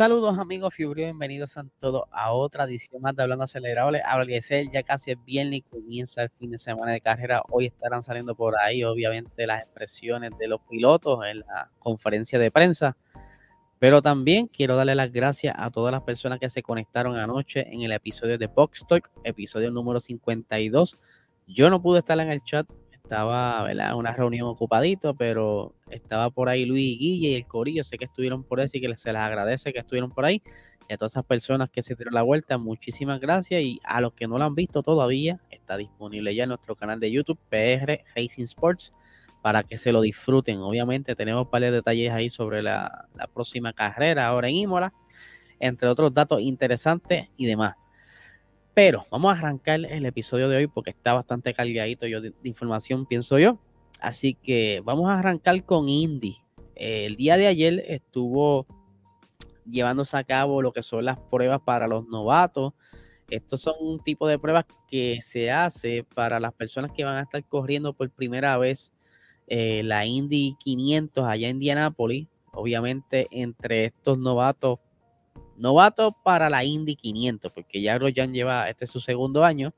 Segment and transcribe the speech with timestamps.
[0.00, 4.00] Saludos amigos Fibrio, bienvenidos a todos a otra edición más de Hablando Acelerable.
[4.02, 7.42] Agradecer, ya casi es viernes y comienza el fin de semana de carrera.
[7.50, 12.50] Hoy estarán saliendo por ahí, obviamente, las expresiones de los pilotos en la conferencia de
[12.50, 12.96] prensa.
[13.78, 17.82] Pero también quiero darle las gracias a todas las personas que se conectaron anoche en
[17.82, 20.98] el episodio de Box Talk, episodio número 52.
[21.46, 22.66] Yo no pude estar en el chat
[23.10, 27.98] estaba en una reunión ocupadito, pero estaba por ahí Luis Guille y el Corillo, sé
[27.98, 30.40] que estuvieron por ahí, así que se les agradece que estuvieron por ahí.
[30.88, 33.62] Y a todas esas personas que se dieron la vuelta, muchísimas gracias.
[33.62, 37.00] Y a los que no lo han visto todavía, está disponible ya en nuestro canal
[37.00, 38.92] de YouTube, PR Racing Sports,
[39.42, 40.58] para que se lo disfruten.
[40.58, 44.92] Obviamente tenemos varios detalles ahí sobre la próxima carrera ahora en Imola,
[45.58, 47.74] entre otros datos interesantes y demás.
[48.82, 53.04] Pero vamos a arrancar el episodio de hoy porque está bastante cargadito yo de, información,
[53.04, 53.58] pienso yo.
[54.00, 56.38] Así que vamos a arrancar con Indy.
[56.76, 58.66] el día de ayer estuvo
[59.66, 62.72] llevándose a cabo lo que son las pruebas para los novatos.
[63.28, 67.24] Estos son un tipo de pruebas que se hace para las personas que van a
[67.24, 68.94] estar corriendo por primera vez
[69.46, 72.28] eh, la Indy 500 allá en Indianápolis.
[72.54, 74.78] Obviamente entre estos novatos
[75.60, 79.72] Novato para la Indy 500, porque ya Grosjean lleva, este su segundo año.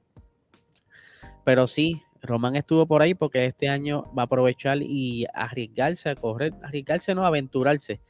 [1.45, 6.15] Pero sí, Román estuvo por ahí porque este año va a aprovechar y arriesgarse a
[6.15, 8.01] correr, arriesgarse no, aventurarse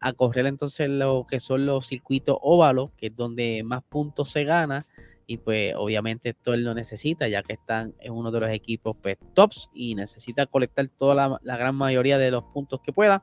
[0.00, 4.42] a correr entonces lo que son los circuitos óvalos, que es donde más puntos se
[4.42, 4.84] gana.
[5.28, 8.96] Y pues obviamente esto él lo necesita, ya que están en uno de los equipos
[9.00, 13.22] pues, tops y necesita colectar toda la gran mayoría de los puntos que pueda.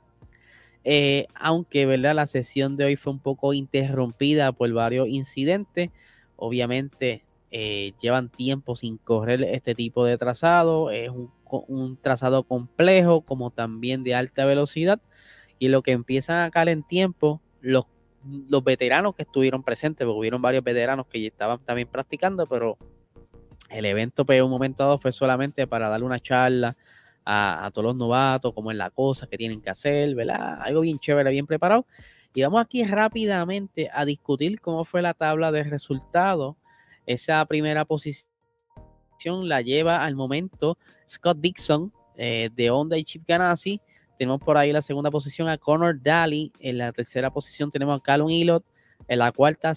[0.91, 2.15] Eh, aunque ¿verdad?
[2.15, 5.91] la sesión de hoy fue un poco interrumpida por varios incidentes.
[6.35, 10.89] Obviamente eh, llevan tiempo sin correr este tipo de trazado.
[10.89, 14.99] Es un, trazado complejo como también de alta velocidad.
[15.59, 17.85] Y lo que empiezan a caer en tiempo, los,
[18.63, 22.79] veteranos que estuvieron presentes, porque hubieron varios veteranos que estaban también practicando, pero
[23.69, 26.75] el evento, pues, un momento dado fue solamente para darle una charla
[27.31, 30.59] a, todos los novatos, cómo es la cosa que tienen que hacer, ¿verdad?
[30.61, 31.85] Algo bien chévere, bien preparado.
[32.33, 36.55] Y vamos aquí rápidamente a discutir cómo fue la tabla de resultados.
[37.05, 38.27] Esa primera posición
[39.43, 43.79] la lleva al momento Scott Dixon eh, de Honda y Chip Ganassi.
[44.17, 46.51] Tenemos por ahí la segunda posición a Connor Daly.
[46.59, 48.65] En la tercera posición tenemos a Callum Ilott.
[49.07, 49.75] En la cuarta,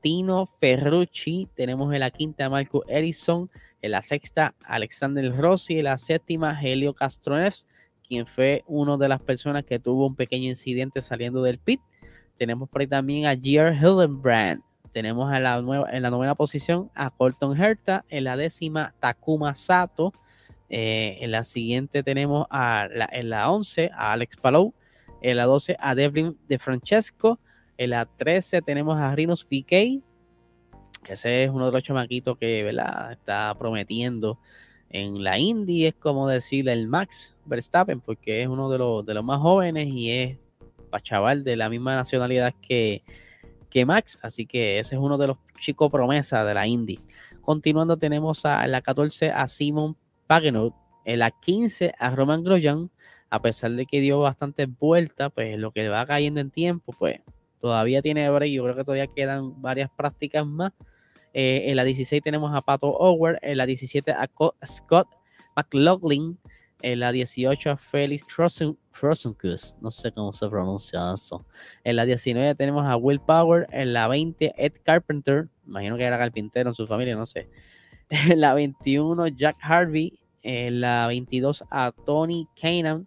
[0.00, 1.46] Santino Ferrucci.
[1.54, 3.50] Tenemos en la quinta Marco Edison.
[3.82, 5.78] En la sexta, Alexander Rossi.
[5.78, 7.66] En la séptima, Helio Castroneves,
[8.08, 11.82] quien fue una de las personas que tuvo un pequeño incidente saliendo del pit.
[12.38, 14.62] Tenemos por ahí también a Gier Hildenbrand.
[14.90, 18.06] Tenemos en la, nueva, en la novena posición a Colton Herta.
[18.08, 20.14] En la décima, Takuma Sato.
[20.70, 24.72] Eh, en la siguiente tenemos a la, en la 11 a Alex Palou.
[25.20, 27.38] En la 12 a Devlin de Francesco.
[27.80, 30.02] En la 13 tenemos a Rinos PK
[31.02, 32.68] que ese es uno de los chamaquitos que
[33.10, 34.38] está prometiendo
[34.90, 39.38] en la Indy, es como decirle el Max Verstappen, porque es uno de los, más
[39.38, 40.38] jóvenes y es
[41.02, 43.02] chaval de la misma nacionalidad que,
[43.86, 47.00] Max, así que ese es uno de los chicos promesas de la Indy.
[47.40, 49.96] Continuando tenemos a la 14 a Simon
[50.26, 50.74] Pagenot,
[51.06, 52.90] en la 15 a Roman Grosjean,
[53.30, 57.22] a pesar de que dio bastantes vueltas, pues lo que va cayendo en tiempo, pues
[57.60, 58.50] todavía tiene break.
[58.50, 60.72] Yo creo que todavía quedan varias prácticas más.
[61.32, 63.38] Eh, en la 16 tenemos a Pato Ower.
[63.42, 64.28] En la 17 a
[64.64, 65.08] Scott
[65.54, 66.38] McLaughlin.
[66.82, 68.24] En la 18 a Felix
[68.92, 69.76] Frozenkus.
[69.80, 71.44] No sé cómo se pronuncia eso.
[71.84, 73.68] En la 19 tenemos a Will Power.
[73.70, 75.48] En la 20 Ed Carpenter.
[75.66, 77.48] Imagino que era carpintero en su familia, no sé.
[78.28, 80.18] En la 21 Jack Harvey.
[80.42, 83.06] En la 22 a Tony Kanan.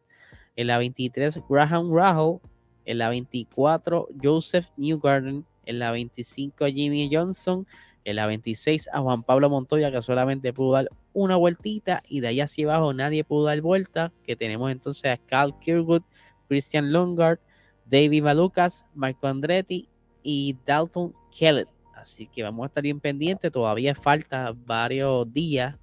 [0.56, 2.40] En la 23 Graham Rahal
[2.86, 7.66] en la 24 Joseph Newgarden, en la 25 Jimmy Johnson,
[8.06, 12.28] en la 26 a Juan Pablo Montoya que solamente pudo dar una vueltita y de
[12.28, 16.02] ahí hacia abajo nadie pudo dar vuelta, que tenemos entonces a Carl Kirkwood,
[16.48, 17.40] Christian Longard,
[17.86, 19.90] David Malucas, Marco Andretti
[20.22, 21.70] y Dalton Kellett.
[21.96, 25.78] Así que vamos a estar bien pendientes, todavía falta varios días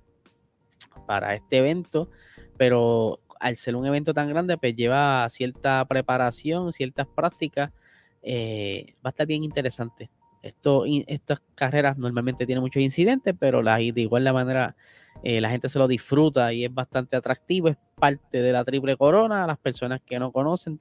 [1.06, 2.10] para este evento,
[2.56, 7.70] pero al ser un evento tan grande, pues lleva cierta preparación, ciertas prácticas.
[8.22, 10.10] Eh, va a estar bien interesante.
[10.42, 14.76] Esto, estas carreras normalmente tienen muchos incidentes, pero la, de igual la manera
[15.22, 17.68] eh, la gente se lo disfruta y es bastante atractivo.
[17.68, 19.46] Es parte de la triple corona.
[19.46, 20.78] Las personas que no conocen,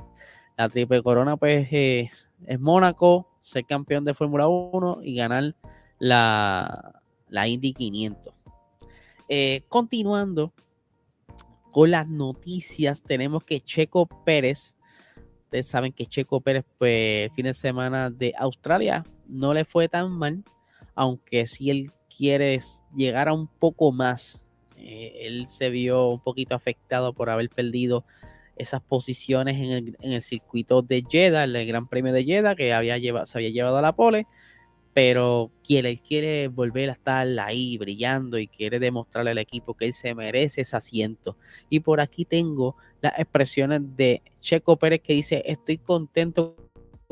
[0.57, 2.09] la triple corona, pues eh,
[2.45, 5.55] es Mónaco, ser campeón de Fórmula 1 y ganar
[5.97, 8.33] la, la Indy 500.
[9.69, 10.53] continuando
[11.71, 14.75] con las noticias, tenemos que Checo Pérez
[15.49, 20.11] Ustedes saben que Checo Pérez, pues, fin de semana de Australia no le fue tan
[20.11, 20.43] mal,
[20.93, 22.59] aunque si él quiere
[22.95, 24.39] llegar a un poco más,
[24.77, 28.05] eh, él se vio un poquito afectado por haber perdido
[28.57, 33.37] esas posiciones en el, circuito de Jeddah, el Gran Premio de Jeddah, que había se
[33.39, 34.27] había llevado a la pole,
[35.01, 39.85] pero quiere, él quiere volver a estar ahí brillando y quiere demostrarle al equipo que
[39.85, 41.37] él se merece ese asiento.
[41.69, 46.57] Y por aquí tengo las expresiones de Checo Pérez que dice, estoy contento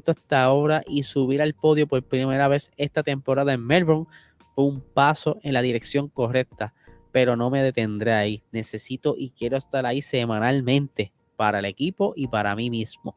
[0.06, 4.07] hasta ahora y subir al podio por primera vez esta temporada en Melbourne
[4.54, 6.74] fue un paso en la dirección correcta,
[7.13, 8.44] pero no me detendré ahí.
[8.51, 13.16] Necesito y quiero estar ahí semanalmente para el equipo y para mí mismo.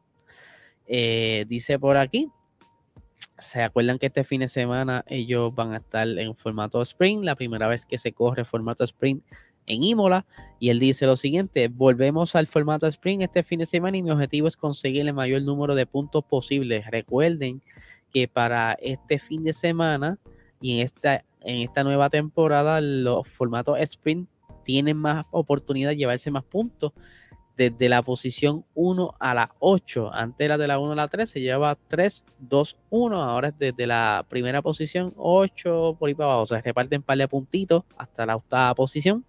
[0.87, 2.31] Eh, dice por aquí,
[3.37, 7.35] se acuerdan que este fin de semana ellos van a estar en formato sprint, la
[7.35, 9.23] primera vez que se corre formato sprint
[9.65, 10.25] en Imola.
[10.59, 14.11] Y él dice lo siguiente: volvemos al formato sprint este fin de semana y mi
[14.11, 16.85] objetivo es conseguir el mayor número de puntos posibles.
[16.89, 17.61] Recuerden
[18.13, 20.19] que para este fin de semana
[20.59, 24.29] y en esta, en esta nueva temporada, los formatos sprint
[24.63, 26.93] tienen más oportunidad de llevarse más puntos
[27.69, 30.11] desde la posición 1 a la 8.
[30.11, 33.21] Antes era de la 1 a la 3, se lleva 3, 2, 1.
[33.21, 36.47] Ahora es desde la primera posición 8 por ahí para abajo.
[36.47, 39.23] Se reparten par de puntitos hasta la octava posición.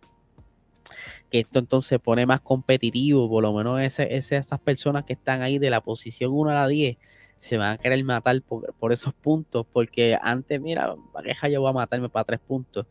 [1.31, 3.29] Que esto entonces pone más competitivo.
[3.29, 6.69] Por lo menos ese, esas personas que están ahí de la posición 1 a la
[6.69, 6.96] 10
[7.38, 9.67] se van a querer matar por, por esos puntos.
[9.70, 12.87] Porque antes, mira, pareja yo voy a matarme para 3 puntos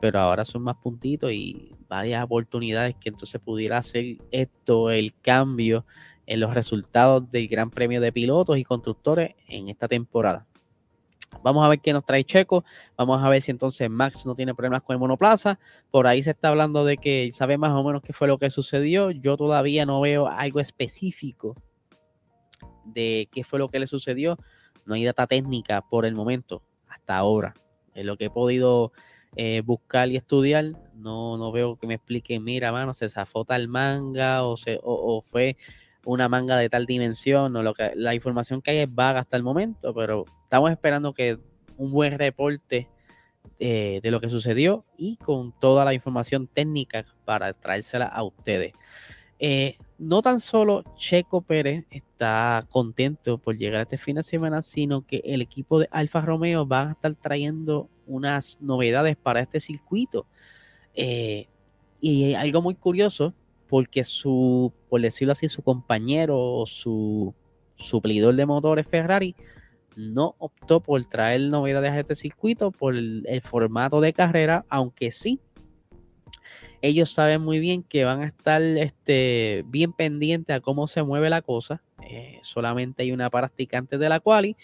[0.00, 5.86] pero ahora son más puntitos y varias oportunidades que entonces pudiera hacer esto, el cambio
[6.26, 10.46] en los resultados del Gran Premio de Pilotos y Constructores en esta temporada.
[11.42, 12.64] Vamos a ver qué nos trae Checo.
[12.96, 15.58] Vamos a ver si entonces Max no tiene problemas con el monoplaza.
[15.90, 18.50] Por ahí se está hablando de que sabe más o menos qué fue lo que
[18.50, 19.10] sucedió.
[19.10, 21.56] Yo todavía no veo algo específico
[22.84, 24.38] de qué fue lo que le sucedió.
[24.86, 27.54] No hay data técnica por el momento, hasta ahora.
[27.94, 28.92] Es lo que he podido
[29.36, 33.68] eh, buscar y estudiar, no, no veo que me expliquen, mira, mano, se zafó tal
[33.68, 35.56] manga o, se, o, fue
[36.04, 39.42] una manga de tal dimensión, lo que, la información que hay es vaga hasta el
[39.42, 41.38] momento, pero estamos esperando que
[41.76, 42.88] un buen reporte
[43.58, 48.72] eh, de lo que sucedió y con toda la información técnica para traérsela a ustedes.
[49.38, 55.06] Eh, no tan solo Checo Pérez está contento por llegar este fin de semana, sino
[55.06, 60.26] que el equipo de Alfa Romeo va a estar trayendo unas novedades para este circuito.
[60.94, 61.48] Eh,
[62.00, 63.34] y algo muy curioso,
[63.68, 67.34] porque su, por decirlo así, su compañero o su
[67.76, 69.34] suplidor de motores Ferrari
[69.96, 75.40] no optó por traer novedades a este circuito por el, formato de carrera, aunque sí
[76.82, 81.30] ellos saben muy bien que van a estar este, bien pendientes a cómo se mueve
[81.30, 81.82] la cosa.
[82.02, 84.54] Eh, solamente hay una práctica antes de la quali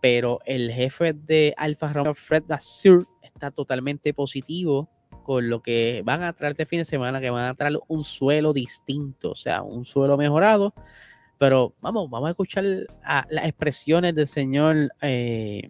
[0.00, 4.88] pero el jefe de Alfa Romeo, Fred Vasseur, está totalmente positivo
[5.22, 8.02] con lo que van a traer este fin de semana, que van a traer un
[8.02, 10.74] suelo distinto, o sea, un suelo mejorado.
[11.38, 15.68] Pero vamos, vamos a escuchar las expresiones del señor, eh,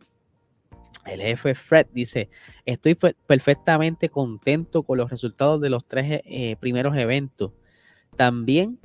[1.06, 2.28] el jefe Fred dice,
[2.64, 7.52] estoy perfectamente contento con los resultados de los tres eh, primeros eventos.
[8.16, 8.78] También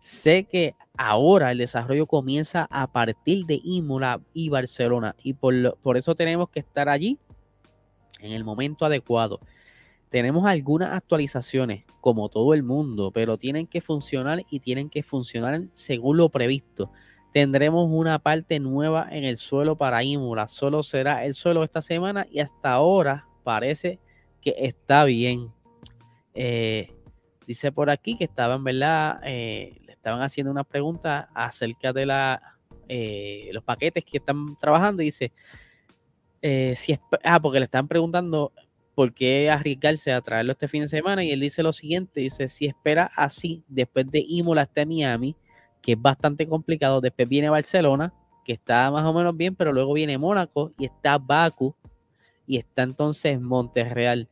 [0.00, 5.96] sé que ahora el desarrollo comienza a partir de Imola y Barcelona y por, por
[5.96, 7.18] eso tenemos que estar allí
[8.20, 9.40] en el momento adecuado.
[10.10, 15.62] Tenemos algunas actualizaciones, como todo el mundo, pero tienen que funcionar y tienen que funcionar
[15.72, 16.90] según lo previsto.
[17.32, 20.48] Tendremos una parte nueva en el suelo para Imola.
[20.48, 24.00] Solo será el suelo esta semana y hasta ahora parece
[24.40, 25.52] que está bien.
[26.34, 26.92] Eh,
[27.50, 29.20] dice por aquí que estaban, ¿verdad?
[29.24, 32.40] Eh, estaban haciendo una pregunta acerca de la,
[32.86, 35.32] eh, los paquetes que están trabajando dice,
[36.42, 38.52] eh, si es, ah, porque le están preguntando
[38.94, 42.48] por qué arriesgarse a traerlo este fin de semana y él dice lo siguiente, dice,
[42.48, 45.34] si espera así, después de Imola hasta Miami,
[45.82, 48.14] que es bastante complicado, después viene Barcelona,
[48.44, 51.74] que está más o menos bien, pero luego viene Mónaco y está Baku
[52.46, 54.28] y está entonces Monterreal.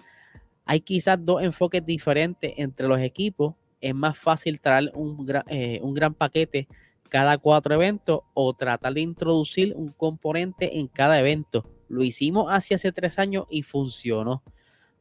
[0.70, 5.94] Hay quizás dos enfoques diferentes entre los equipos es más fácil traer un, eh, un
[5.94, 6.68] gran paquete
[7.08, 11.64] cada cuatro eventos o tratar de introducir un componente en cada evento.
[11.88, 14.42] Lo hicimos hace hace tres años y funcionó.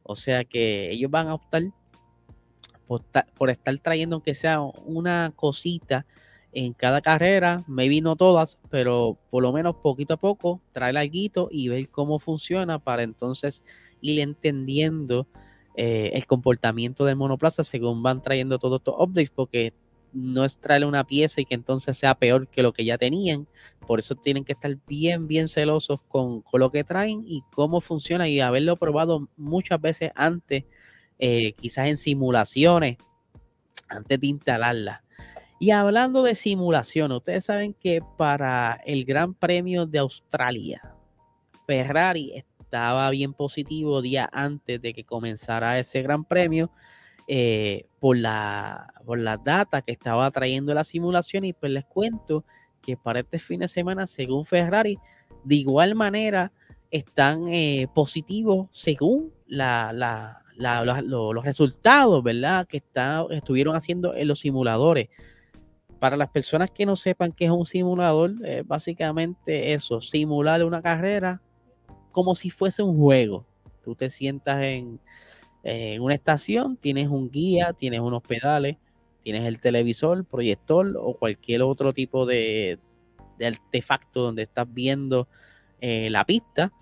[0.04, 1.64] O sea que ellos van a optar
[2.86, 6.06] por, estar trayendo aunque sea una cosita
[6.50, 11.48] en cada carrera, maybe no todas, pero por lo menos poquito a poco, traer algo
[11.50, 13.62] y ver cómo funciona para entonces
[14.00, 15.26] ir entendiendo
[15.80, 19.72] eh, el comportamiento del monoplaza según van trayendo todos estos updates, porque
[20.12, 23.46] no es traerle una pieza y que entonces sea peor que lo que ya tenían.
[23.86, 28.26] Por eso tienen que estar bien, bien celosos con, lo que traen y cómo funciona
[28.28, 30.64] y haberlo probado muchas veces antes,
[31.20, 32.96] eh, quizás en simulaciones,
[33.88, 35.04] antes de instalarla.
[35.60, 40.96] Y hablando de simulación, ustedes saben que para el Gran Premio de Australia,
[41.68, 46.70] Ferrari estaba bien positivo día antes de que comenzara ese Gran Premio
[47.26, 52.44] eh, por, la, por la data que estaba trayendo la simulación y pues les cuento
[52.82, 54.98] que para este fin de semana, según Ferrari,
[55.44, 56.52] de igual manera
[56.90, 62.66] están eh, positivos según la, los resultados, ¿verdad?
[62.66, 65.08] Que está, estuvieron haciendo en los simuladores.
[65.98, 68.34] Para las personas que no sepan qué es un simulador,
[68.66, 71.40] básicamente eso, simular una carrera
[72.18, 73.46] como si fuese un juego.
[73.84, 74.98] Tú te sientas en,
[75.62, 78.76] en una estación, tienes un guía, tienes unos pedales,
[79.22, 82.80] tienes el televisor, proyector o cualquier otro tipo de,
[83.40, 85.28] artefacto donde estás viendo
[85.80, 86.72] eh, la pista.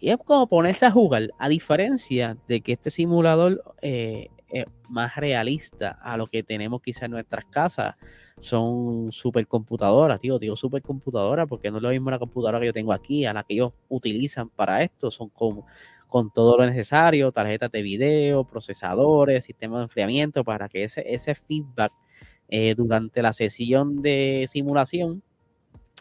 [0.00, 5.14] Y es como ponerse a jugar, a diferencia de que este simulador eh, es más
[5.14, 7.94] realista a lo que tenemos quizás en nuestras casas.
[8.40, 12.92] Son supercomputadoras, tío, digo supercomputadoras porque no es lo mismo la computadora que yo tengo
[12.92, 15.10] aquí a la que ellos utilizan para esto.
[15.10, 15.66] Son como
[16.06, 21.34] con todo lo necesario, tarjetas de video, procesadores, sistema de enfriamiento, para que ese, ese
[21.34, 21.92] feedback
[22.48, 25.22] eh, durante la sesión de simulación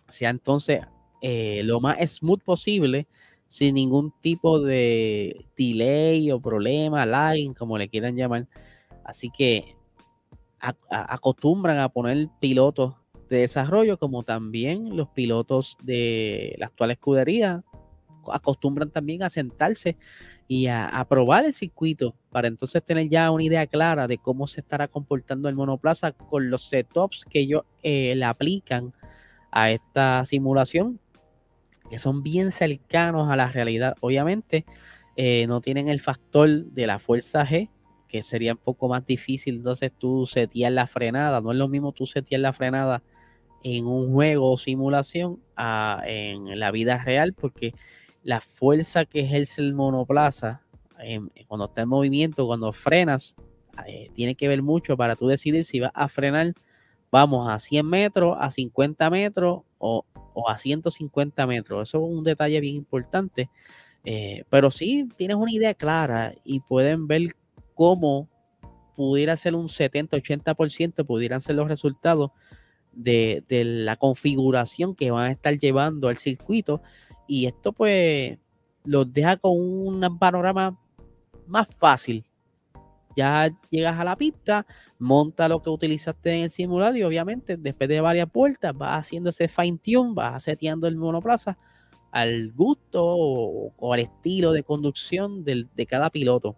[0.08, 0.82] sea entonces
[1.22, 3.08] eh, lo más smooth posible,
[3.48, 8.48] sin ningún tipo de delay o problema, lagging, como le quieran llamar.
[9.04, 9.76] Así que
[10.90, 12.96] acostumbran a poner pilotos
[13.30, 17.64] de desarrollo como también los pilotos de la actual escudería
[18.32, 19.98] acostumbran también a sentarse
[20.48, 24.60] y a, probar el circuito para entonces tener ya una idea clara de cómo se
[24.60, 28.94] estará comportando el monoplaza con los setups que ellos eh, le aplican
[29.52, 31.00] a esta simulación,
[31.90, 33.96] que son bien cercanos a la realidad.
[34.02, 34.66] Obviamente
[35.16, 37.70] eh, no tienen el factor de la fuerza G,
[38.08, 41.42] que sería un poco más difícil entonces tú setear la frenada.
[41.42, 43.02] No es lo mismo tú setear la frenada
[43.64, 47.74] en un juego o simulación en la vida real, porque
[48.24, 50.62] la fuerza que ejerce el monoplaza
[51.00, 53.36] em, cuando está en movimiento, cuando frenas,
[53.88, 56.54] eh, tiene que ver mucho para tú decidir si vas a frenar,
[57.12, 60.06] vamos a 100 metros, a 50 metros o,
[60.48, 61.90] a 150 metros.
[61.90, 63.50] Eso es un detalle bien importante.
[64.04, 67.36] Eh, pero sí tienes una idea clara y pueden ver
[67.76, 68.30] cómo
[68.96, 72.32] pudiera ser un 70-80%, pudieran ser los resultados
[72.94, 76.82] de, la configuración que van a estar llevando al circuito
[77.28, 78.38] y esto pues
[78.84, 80.80] los deja con un panorama
[81.48, 82.26] más fácil.
[83.18, 84.66] Ya llegas a la pista,
[85.00, 89.30] monta lo que utilizaste en el simulador y obviamente después de varias vueltas vas haciendo
[89.30, 91.58] ese fine tune, vas seteando el monoplaza
[92.12, 96.58] al gusto o, al estilo de conducción de cada piloto.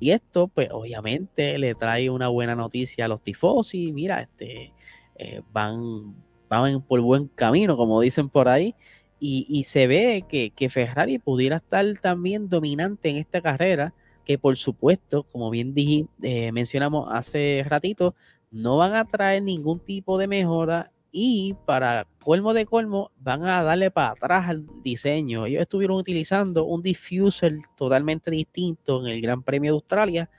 [0.00, 3.92] Y esto, pues obviamente le trae una buena noticia a los tifosi.
[3.92, 4.72] Mira, este,
[5.16, 6.14] eh, van,
[6.48, 8.74] van por buen camino, como dicen por ahí.
[9.22, 13.92] Y, se ve que, Ferrari pudiera estar también dominante en esta carrera,
[14.24, 18.14] que por supuesto, como bien dije, eh, mencionamos hace ratito,
[18.50, 23.62] no van a traer ningún tipo de mejora y para colmo de colmo van a
[23.62, 25.46] darle para atrás al diseño.
[25.46, 30.30] Ellos estuvieron utilizando un diffuser totalmente distinto en el Gran Premio de Australia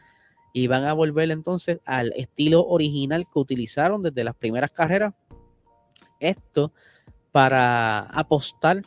[0.54, 5.14] y van a volver entonces al estilo original que utilizaron desde las primeras carreras.
[6.20, 6.72] Esto
[7.32, 8.82] para apostar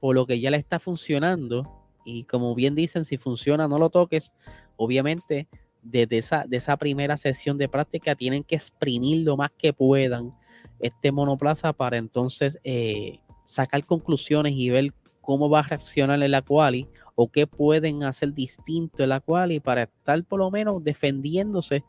[0.00, 1.70] por lo que ya le está funcionando.
[2.04, 4.32] Y como bien dicen, si funciona, no lo toques.
[4.76, 5.46] Obviamente,
[5.82, 10.34] desde esa, de esa primera sesión de práctica tienen que exprimir lo más que puedan
[10.80, 16.42] este monoplaza para entonces eh, sacar conclusiones y ver cómo va a reaccionar en la
[16.42, 21.84] quali o qué pueden hacer distinto en la quali para estar por lo menos defendiéndose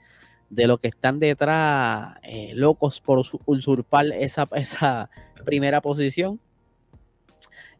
[0.50, 5.10] de lo que están detrás eh, locos por usurpar esa, esa
[5.45, 6.39] primera posición.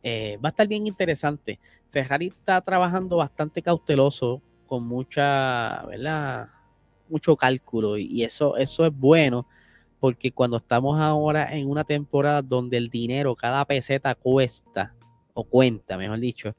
[0.04, 1.60] Eh, va a estar bien interesante.
[1.90, 6.48] Ferrari está trabajando bastante cauteloso, con mucha, ¿verdad?
[7.10, 9.46] Mucho cálculo y eso, eso es bueno
[10.02, 14.96] porque cuando estamos ahora en una temporada donde el dinero, cada peseta cuesta
[15.36, 16.56] o cuenta, mejor dicho,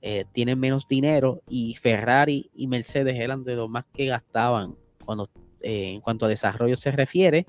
[0.00, 5.28] eh, tienen menos dinero y Ferrari y Mercedes eran de los más que gastaban cuando
[5.60, 7.46] eh, en cuanto a desarrollo se refiere.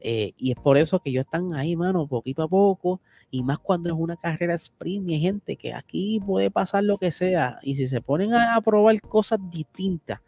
[0.00, 3.00] Eh, y es por eso que ellos están ahí, mano, poquito a poco.
[3.30, 7.12] Y más cuando es una carrera sprint, mi gente, que aquí puede pasar lo que
[7.12, 7.60] sea.
[7.62, 10.20] Y si se ponen a probar cosas distintas,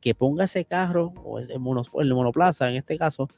[0.00, 3.28] que ponga ese carro o el, monoplaza en este caso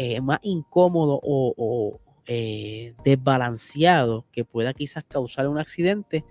[0.00, 6.24] eh, más incómodo o, eh, desbalanceado que pueda quizás causar un accidente,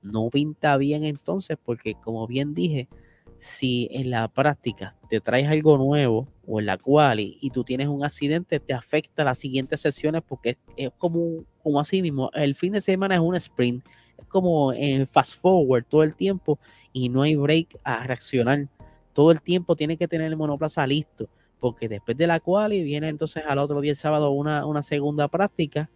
[0.00, 2.88] no pinta bien entonces porque como bien dije,
[3.36, 7.88] si en la práctica te traes algo nuevo o en la cual y, tú tienes
[7.88, 12.30] un accidente, te afecta las siguientes sesiones porque es como, como así mismo.
[12.32, 13.84] El fin de semana es un sprint,
[14.16, 16.58] es como en fast forward todo el tiempo
[16.90, 18.66] y no hay break a reaccionar.
[19.12, 21.28] Todo el tiempo tiene que tener el monoplaza listo
[21.60, 25.28] porque después de la cual viene entonces al otro día el sábado una, una segunda
[25.28, 25.90] práctica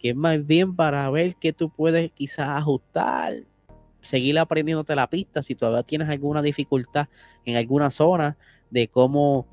[0.00, 3.44] que es más bien para ver que tú puedes quizás ajustar,
[4.00, 7.08] seguir aprendiéndote la pista si todavía tienes alguna dificultad
[7.44, 8.38] en alguna zona
[8.70, 9.46] de cómo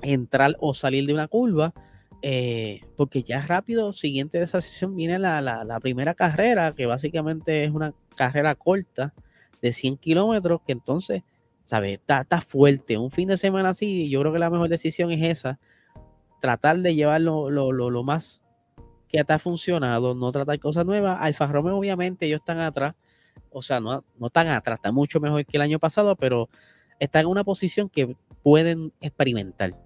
[0.00, 1.74] entrar o salir de una curva.
[2.22, 7.70] Eh, porque ya rápido, siguiente de esa sesión, viene la, primera carrera, que básicamente es
[7.70, 9.14] una carrera corta
[9.62, 11.22] de 100 kilómetros, que entonces,
[11.70, 12.00] ¿sabes?
[12.00, 12.98] Está, fuerte.
[12.98, 15.60] Un fin de semana así, yo creo que la mejor decisión es esa.
[16.40, 18.42] Tratar de llevarlo lo, más
[19.08, 21.18] que te ha funcionado, no tratar cosas nuevas.
[21.20, 22.96] Alfa Romeo, obviamente, ellos están atrás
[23.50, 26.48] o sea, no, no tan atrás, está mucho mejor que el año pasado, pero
[26.98, 29.76] está en una posición que pueden experimentar.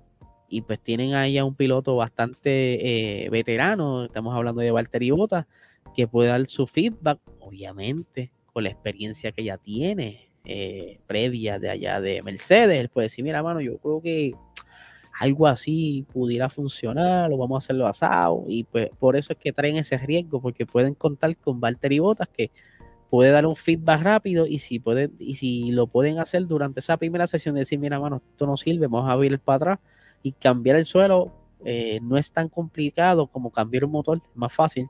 [0.49, 5.47] Y pues tienen ahí a un piloto bastante eh, veterano, estamos hablando de Valtteri Bottas,
[5.95, 11.71] que puede dar su feedback, obviamente, con la experiencia que ya tiene eh, previa de
[11.71, 12.79] allá de Mercedes.
[12.81, 14.35] Él puede decir, mira, mano, yo creo que
[15.19, 18.45] algo así pudiera funcionar, lo vamos a hacerlo asado.
[18.49, 22.29] Y pues por eso es que traen ese riesgo, porque pueden contar con Valtteri Bottas,
[22.29, 22.51] que
[23.11, 26.97] puede dar un feedback rápido y si puede, y si lo pueden hacer durante esa
[26.97, 29.79] primera sesión, decir, mira, mano, esto no sirve, vamos a ir para atrás
[30.23, 31.33] y cambiar el suelo
[31.65, 34.89] eh, no es tan complicado como cambiar un motor, es más fácil.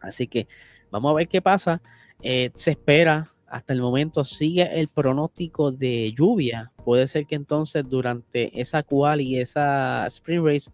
[0.00, 0.48] Así que
[0.90, 1.80] vamos a ver qué pasa.
[2.22, 6.72] Eh, se espera, hasta el momento sigue el pronóstico de lluvia.
[6.84, 10.70] Puede ser que entonces durante esa cual y esa sprint race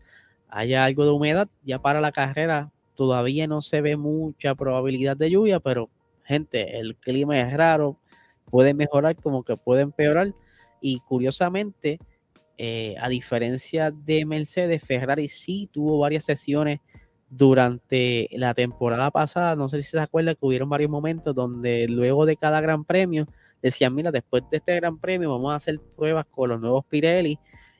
[0.48, 1.48] haya algo de humedad.
[1.64, 5.90] Ya para la carrera todavía no se ve mucha probabilidad de lluvia, pero
[6.24, 7.98] gente, el clima es raro,
[8.50, 10.32] puede mejorar como que puede empeorar.
[10.80, 11.98] Y curiosamente,
[12.58, 16.80] eh, a diferencia de Mercedes, Ferrari sí tuvo varias sesiones
[17.32, 19.56] durante la temporada pasada.
[19.56, 23.26] No sé si se acuerdan que hubieron varios momentos donde luego de cada gran premio
[23.62, 27.38] decían, mira, después de este gran premio vamos a hacer pruebas con los nuevos Pirelli.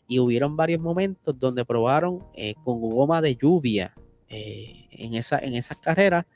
[0.09, 3.95] Y hubieron varios momentos donde probaron eh, con goma de lluvia
[4.29, 6.27] eh, en, esa, en esas carreras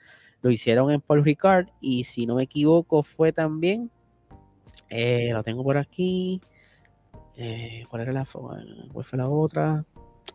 [0.43, 3.91] lo hicieron en Paul Ricard y si no me equivoco fue también,
[4.89, 6.41] eh, lo tengo por aquí,
[7.37, 8.27] eh, ¿cuál era la,
[8.93, 9.85] cuál fue la otra?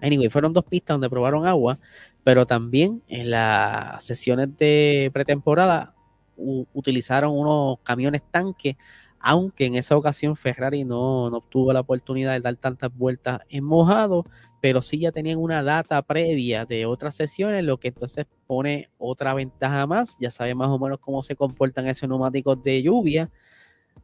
[0.02, 1.80] Anyway, fueron dos pistas donde probaron agua,
[2.24, 5.96] pero también en las sesiones de pretemporada
[6.38, 8.76] utilizaron unos camiones tanques
[9.22, 13.64] aunque en esa ocasión Ferrari no, no, obtuvo la oportunidad de dar tantas vueltas en
[13.64, 14.26] mojado,
[14.62, 19.34] pero sí ya tenían una data previa de otras sesiones, lo que entonces pone otra
[19.34, 23.30] ventaja más, ya sabe más o menos cómo se comportan esos neumáticos de lluvia,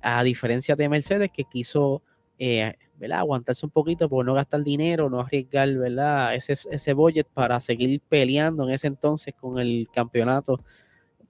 [0.01, 2.03] a diferencia de Mercedes que quiso
[2.39, 2.73] eh,
[3.11, 6.35] aguantarse un poquito por no gastar dinero, no arriesgar ¿verdad?
[6.35, 10.59] Ese, ese budget para seguir peleando en ese entonces con el campeonato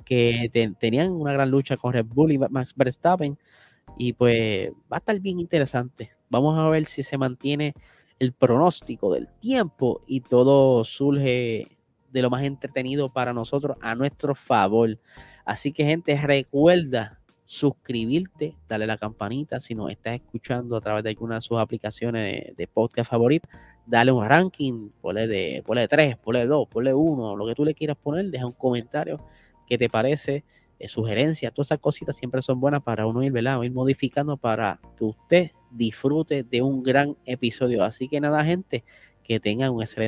[0.05, 3.37] que tenían una gran lucha con Red Bull y Max Verstappen
[3.97, 6.11] y pues va a estar bien interesante.
[6.29, 7.73] Vamos a ver si se mantiene
[8.19, 11.77] el pronóstico del tiempo y todo surge
[12.11, 14.97] de lo más entretenido para nosotros a nuestro favor.
[15.45, 21.11] Así que gente, recuerda suscribirte, dale la campanita si nos estás escuchando a través de
[21.11, 23.49] alguna de sus aplicaciones de, podcast favoritas,
[23.85, 27.73] dale un ranking, ponle de, ponle 3, ponle 2, ponle 1, lo que tú le
[27.73, 29.21] quieras poner, deja un comentario
[29.65, 30.43] qué te parece
[30.77, 33.63] eh, sugerencias, todas esas cositas siempre son buenas para uno ir, ¿verdad?
[33.63, 37.83] ir modificando para que usted disfrute de un gran episodio.
[37.83, 38.83] Así que nada, gente,
[39.23, 40.05] que tengan un excelente